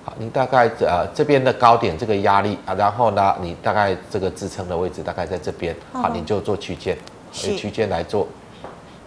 [0.04, 6.98] 好，你大概呃这边的高点这个压力啊，然后呢，你大概这个支撑的位置大概在这边，好，你就做区间，
[7.32, 8.28] 以区间来做。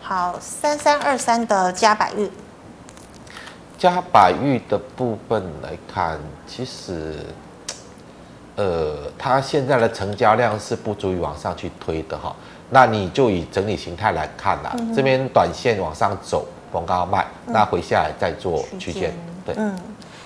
[0.01, 2.31] 好，三三二三的加百玉。
[3.77, 7.17] 加百玉的部分来看，其实，
[8.57, 12.35] 呃，它现在的成交量是不足以往上去推的哈。
[12.71, 19.13] 那你就以整理形态来看啦，嗯、这边短线往上走，逢高卖，那回下来再做区间。
[19.45, 19.77] 对，嗯，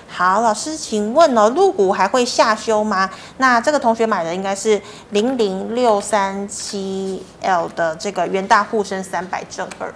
[0.08, 3.10] 好，老师，请问哦，入股还会下修吗？
[3.38, 9.92] 那这个同学买的应该是零零六三七 L 的这个元大沪深三百正二。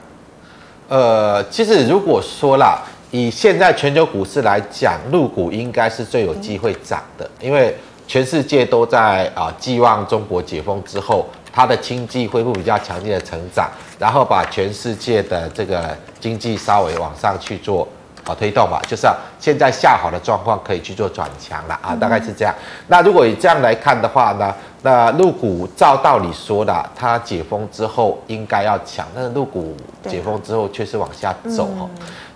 [0.88, 2.82] 呃，其实如果说啦。
[3.14, 7.76] 以现在全球股市来讲，入股应该是最有机会涨的，因为
[8.12, 17.88] 全世界都在啊寄望中国解封之后，它的经济恢复比较强劲的成长，然后把全世界的这个经济稍微往上去做
[18.24, 22.54] 啊推动吧，就是啊现在下好的状况可以去做转强了啊，大概是这样。
[22.88, 29.74] 那如果以这样来看的话呢，那陆股照道理说的，它解封之后应该要强，但是陆股
[30.06, 31.88] 解封之后却是往下走哈。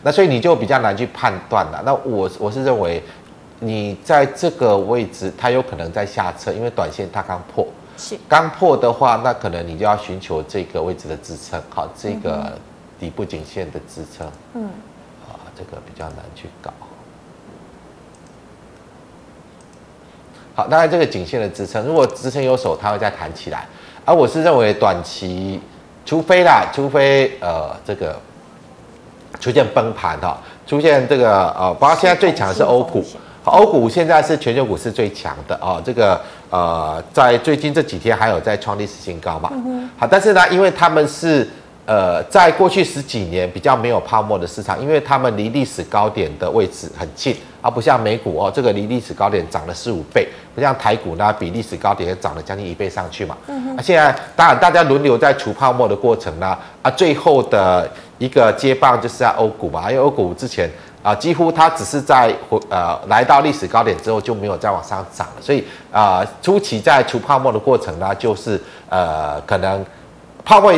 [0.03, 1.83] 那所以你就比较难去判断了。
[1.85, 3.03] 那我我是认为，
[3.59, 12.53] 你在这个位置，它有可能在下撤，因为短线它刚破，是刚破的话，那可能你就要寻求这个位置的支撑，好，这个
[12.99, 14.65] 底部颈线的支撑，嗯，
[15.27, 16.71] 啊，这个比较难去搞。
[20.55, 23.67] 好，当然这个颈线的支撑，如果支撑有手，它会再弹起来。
[24.05, 25.61] 而我是认为短期，
[26.05, 28.19] 除非啦，除非呃这个。
[29.39, 33.05] 出现崩盘哈，出现这个呃，包括现在最强的是欧股，
[33.51, 35.81] 欧股现在是全球股市最强的哦。
[35.85, 36.21] 这个
[36.51, 39.51] 呃，在最近这几天还有在创历史新高嘛。
[39.97, 41.49] 好，但是呢，因为他们是
[41.85, 53.37] 呃，在过去十几年比较没有泡沫的市场，因为他们离历史高点的位置很近，而不像美股哦，这个离历史高点涨了四五倍，不像台股呢，比历史高点也涨了将近一倍上去嘛。
[53.47, 57.89] 啊，现在当然大家轮流在除泡沫的过程呢，啊，最后的。
[58.19, 60.71] 一个接棒就是在欧股嘛，因为欧股之前
[61.07, 62.35] 啊，几乎它只是在
[62.69, 69.87] 呃来到历史高点之后就没有再往上涨了，所以啊初期在除泡沫的过程呢，就是呃可能
[70.45, 70.75] 泡沫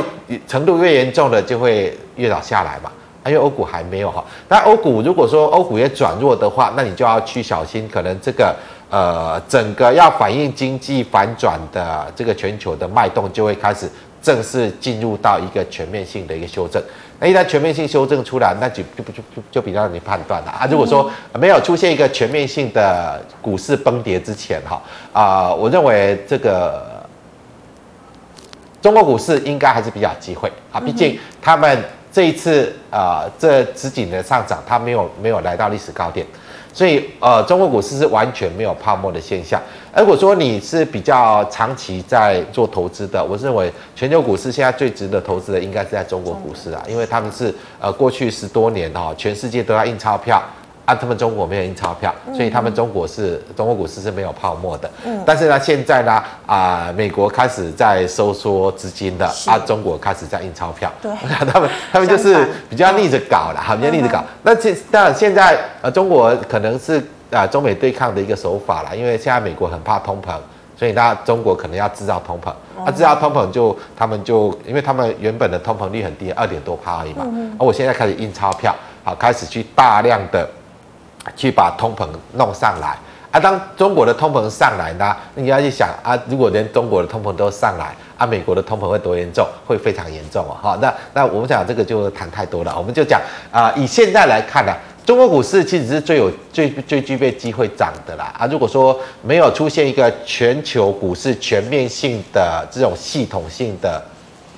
[0.46, 2.92] 程度越严重的就会越早下来嘛，
[3.24, 8.54] 因为欧股还没有哈，那欧股如果说欧股也转弱的话，那你就要去小心，可能这个
[8.90, 16.82] 呃整个要反映经济反转的这个全球的脉动就会开始正式进入到一个全面性的一个修正。
[17.20, 20.68] 那一旦全面性修正出来，那就就就就就比较让你判断了啊。
[20.70, 24.80] 如果说没有出现一个全面性的股市崩跌之前，哈
[25.12, 27.04] 啊，我认为这个
[28.80, 30.78] 中国股市应该还是比较机会啊。
[30.78, 36.24] 毕竟他们这一次啊，这十几年的上涨，它没有没有来到历史高点。
[36.72, 39.60] 所以，呃，中国股市是完全没有泡沫的现象。
[39.96, 50.40] 如果说你是比较长期在做投资的，我认为全球股市现在最值得投资的应该是在中国股市啊，因为他们是呃过去十多年哈，全世界都要印钞票。
[50.88, 54.90] 啊，他们中国没有印钞票，所以他们中国是中国股市是没有泡沫的。
[55.04, 60.90] 嗯，但是呢，现在呢，啊，美国开始在收缩资金的，啊，中国开始在印钞票。
[61.02, 61.12] 对，
[61.52, 64.24] 他们他们就是比较逆着搞了，哈，比较逆着搞。
[64.42, 70.38] 那现当然现在呃，中国可能是啊中美对抗的一个手法了，因为现在美国很怕通膨，
[70.74, 72.48] 所以那中国可能要制造通膨。
[72.82, 77.26] 啊，制造通膨就他们就因为他们原本的通膨率很低，二点多趴而已嘛。
[77.30, 77.54] 嗯。
[77.58, 78.74] 而我现在开始印钞票，
[79.04, 80.48] 好，开始去大量的。
[81.36, 82.96] 去把通膨弄上来
[83.30, 83.38] 啊！
[83.38, 89.46] 当中国的通膨上来呢，你要去想啊，如果连中国的通膨都上来啊，美国的通膨会多严重？
[89.66, 90.56] 会非常严重哦！
[90.62, 93.20] 哈，那那我们讲这个就谈太多了，我们就讲
[93.50, 94.72] 啊，以现在来看呢，
[95.04, 98.46] 中国股市其实是最有最最具备机会涨的啦啊！
[98.46, 104.02] 如果说没有出现一个全球股市全面性的这种系统性的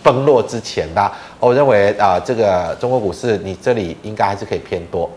[0.02, 5.10] 崩落之前呢，我认为啊，这个中国股市你这里应该还是可以偏多。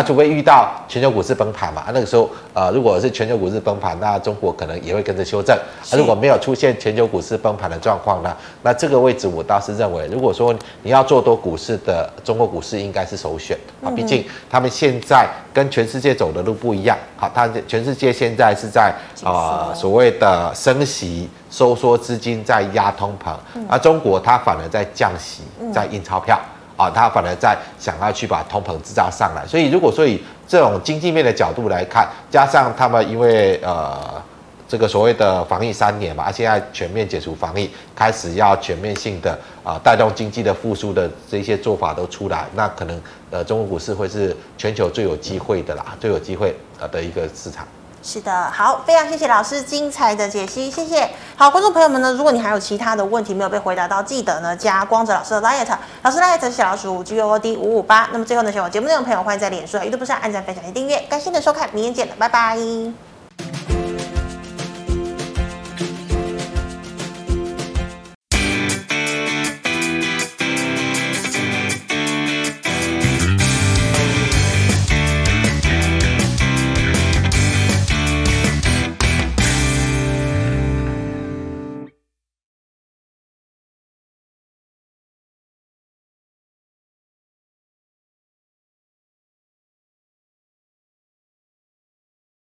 [0.00, 5.54] 啊，除非遇到全球股市崩盘嘛，啊，那个时候，呃，如果是全球股市崩盘，那中国可能也会跟着修正。
[5.56, 13.58] 啊，如果没有出现全球股市崩盘的状况呢，那这个位置我倒是认为，如果说你要做多股市的，中国股市应该是首选。
[13.84, 16.96] 啊，毕竟他们现在跟全世界走的路不一样。
[17.18, 23.34] 好，他全世界现在是在啊、呃、所谓的升息、收缩资金在压通膨，
[23.68, 25.42] 而中国它反而在降息，
[25.74, 26.40] 在印钞票。
[26.80, 30.18] 啊，他反而在想要去把通膨制造上来，所以如果说以
[30.48, 34.22] 这种经济面的角度来看，加上他们因为呃
[34.66, 42.98] 这个所谓的防疫三年嘛，啊，现在全面解除防疫，开始要全面性的啊带动经济的复苏的这些做法都出来，那可能
[43.30, 47.66] 呃中国股市会是全球最有机会的啦，最有机会呃的一个市场。
[48.02, 51.08] 是的，好，非常谢谢老师精彩的解析，谢谢。
[51.36, 55.68] 好，观众朋友们呢，如果你还有其他的问题没有被回答到，记得呢加光泽老师的 liet，
[56.02, 58.08] 老师 LINE 是小老鼠 G O O D 五五八。
[58.10, 60.98] 那么最后呢，喜欢我节目内容的朋友，欢迎在脸书、YouTube 上按赞、分享订阅。
[61.10, 63.09] 感谢你的收看，明天见了，拜拜。